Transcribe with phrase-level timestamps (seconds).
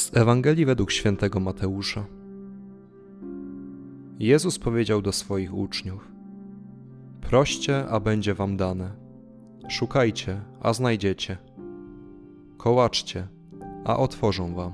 [0.00, 2.04] Z Ewangelii według świętego Mateusza.
[4.18, 6.08] Jezus powiedział do swoich uczniów:
[7.20, 8.90] Proście, a będzie wam dane.
[9.68, 11.38] Szukajcie, a znajdziecie.
[12.56, 13.28] Kołaczcie,
[13.84, 14.72] a otworzą wam.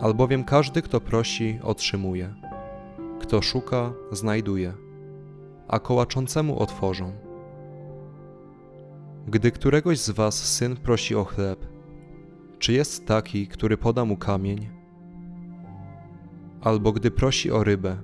[0.00, 2.34] Albowiem każdy, kto prosi, otrzymuje.
[3.20, 4.72] Kto szuka, znajduje,
[5.68, 7.12] a kołaczącemu otworzą.
[9.28, 11.69] Gdy któregoś z was syn prosi o chleb,
[12.60, 14.68] czy jest taki, który poda mu kamień?
[16.60, 17.96] Albo gdy prosi o rybę,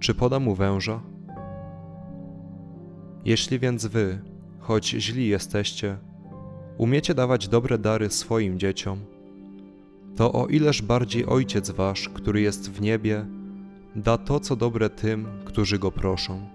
[0.00, 1.00] czy poda mu węża?
[3.24, 4.18] Jeśli więc wy,
[4.58, 5.96] choć źli jesteście,
[6.78, 8.98] umiecie dawać dobre dary swoim dzieciom,
[10.16, 13.26] to o ileż bardziej Ojciec Wasz, który jest w niebie,
[13.96, 16.48] da to, co dobre tym, którzy Go proszą.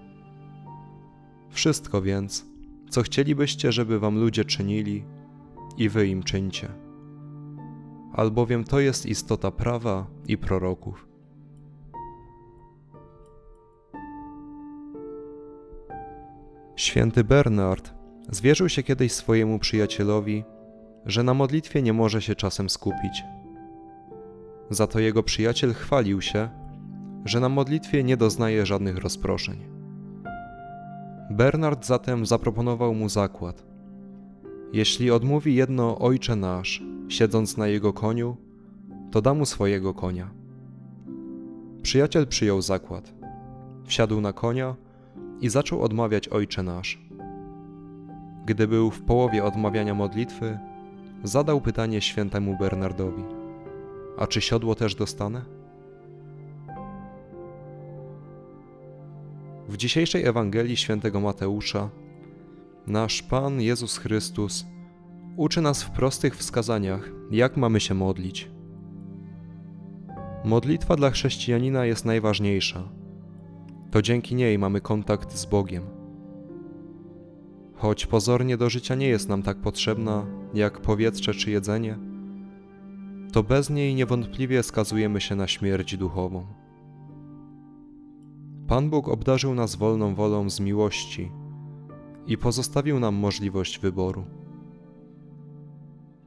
[1.49, 2.45] Wszystko więc,
[2.90, 5.03] co chcielibyście, żeby Wam ludzie czynili,
[5.77, 6.84] i Wy im czyńcie
[8.13, 11.07] albowiem to jest istota prawa i proroków.
[16.75, 17.93] Święty Bernard
[18.29, 20.43] zwierzył się kiedyś swojemu przyjacielowi,
[21.05, 23.23] że na modlitwie nie może się czasem skupić.
[24.69, 26.49] Za to jego przyjaciel chwalił się,
[27.25, 29.57] że na modlitwie nie doznaje żadnych rozproszeń.
[31.29, 33.73] Bernard zatem zaproponował mu zakład.
[34.74, 38.38] Jeśli odmówi jedno Ojcze Nasz siedząc na jego koniu,
[39.12, 40.32] to da mu swojego konia.
[41.82, 43.13] Przyjaciel przyjął zakład.
[43.85, 44.76] Wsiadł na konia
[45.41, 47.02] i zaczął odmawiać Ojcze Nasz.
[48.46, 50.60] Gdy był w połowie odmawiania modlitwy,
[51.24, 53.24] zadał pytanie świętemu Bernardowi:
[54.18, 55.41] A czy siodło też dostanę?
[59.70, 61.90] W dzisiejszej Ewangelii świętego Mateusza
[62.87, 64.66] nasz Pan Jezus Chrystus
[65.38, 68.52] uczy nas w prostych wskazaniach, jak mamy się modlić.
[70.46, 72.90] Modlitwa dla chrześcijanina jest najważniejsza.
[73.91, 75.84] To dzięki niej mamy kontakt z Bogiem.
[77.75, 81.97] Choć pozornie do życia nie jest nam tak potrzebna jak powietrze czy jedzenie,
[83.31, 86.46] to bez niej niewątpliwie skazujemy się na śmierć duchową.
[88.68, 91.31] Pan Bóg obdarzył nas wolną wolą z miłości
[92.28, 94.25] i pozostawił nam możliwość wyboru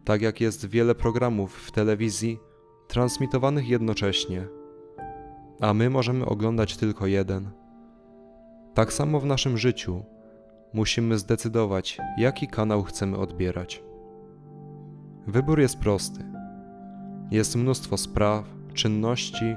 [0.06, 2.38] tak jak jest wiele programów w telewizji
[2.88, 4.46] transmitowanych jednocześnie,
[5.60, 7.50] a my możemy oglądać tylko jeden.
[8.74, 10.02] Tak samo w naszym życiu
[10.74, 13.82] musimy zdecydować, jaki kanał chcemy odbierać.
[15.26, 16.24] Wybór jest prosty.
[17.30, 19.56] Jest mnóstwo spraw, czynności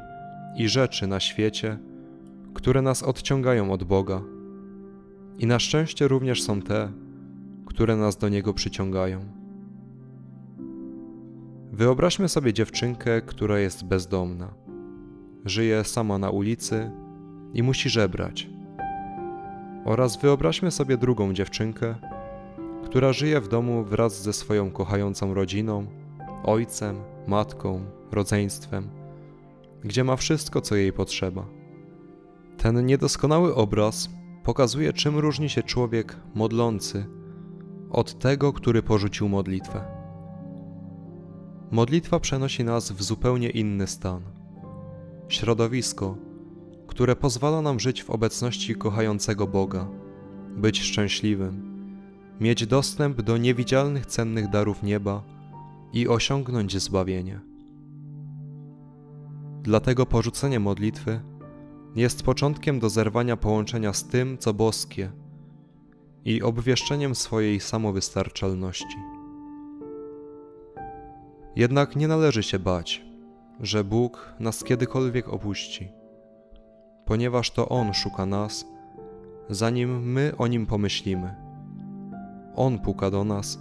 [0.58, 1.78] i rzeczy na świecie,
[2.54, 4.22] które nas odciągają od Boga.
[5.40, 6.92] I na szczęście również są te,
[7.66, 9.20] które nas do Niego przyciągają.
[11.72, 14.54] Wyobraźmy sobie dziewczynkę, która jest bezdomna.
[15.46, 16.92] Żyje sama na ulicy
[17.54, 18.50] i musi żebrać.
[19.86, 21.96] Oraz wyobraźmy sobie drugą dziewczynkę,
[22.84, 25.86] która żyje w domu wraz ze swoją kochającą rodziną,
[26.44, 26.96] ojcem,
[27.28, 28.90] matką, rodzeństwem,
[29.84, 31.46] gdzie ma wszystko, co jej potrzeba.
[32.58, 34.10] Ten niedoskonały obraz
[34.50, 37.06] pokazuje, czym różni się człowiek modlący
[37.90, 39.82] od tego, który porzucił modlitwę.
[41.72, 44.22] Modlitwa przenosi nas w zupełnie inny stan.
[45.28, 46.18] Środowisko,
[46.88, 49.88] które pozwala nam żyć w obecności kochającego Boga,
[50.58, 51.84] być szczęśliwym,
[52.40, 55.24] mieć dostęp do niewidzialnych cennych darów nieba
[55.94, 57.40] i osiągnąć zbawienie.
[59.64, 61.22] Dlatego porzucenie modlitwy
[61.96, 65.12] jest początkiem do zerwania połączenia z tym, co boskie
[66.26, 68.98] i obwieszczeniem swojej samowystarczalności.
[71.56, 73.06] Jednak nie należy się bać,
[73.60, 75.92] że Bóg nas kiedykolwiek opuści,
[77.06, 78.66] ponieważ to On szuka nas,
[79.50, 81.36] zanim my o Nim pomyślimy.
[82.56, 83.60] On puka do nas,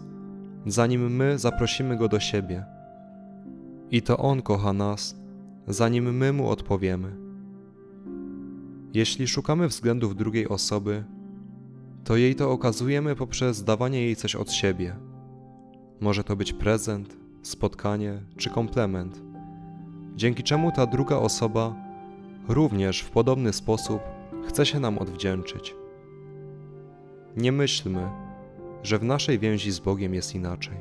[0.67, 2.65] zanim my zaprosimy Go do siebie.
[3.91, 5.17] I to On kocha nas,
[5.69, 7.28] zanim my Mu odpowiemy.
[8.99, 11.05] Jeśli szukamy względów drugiej osoby,
[12.05, 14.97] to jej to okazujemy poprzez dawanie jej coś od siebie.
[16.01, 19.23] Może to być prezent, spotkanie czy komplement,
[20.17, 21.75] dzięki czemu ta druga osoba
[22.49, 24.01] również w podobny sposób
[24.49, 25.75] chce się nam odwdzięczyć.
[27.37, 28.09] Nie myślmy,
[28.83, 30.77] że w naszej więzi z Bogiem jest inaczej.